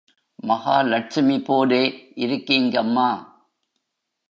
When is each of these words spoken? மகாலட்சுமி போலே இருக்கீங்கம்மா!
மகாலட்சுமி 0.43 1.37
போலே 1.41 1.83
இருக்கீங்கம்மா! 2.15 3.09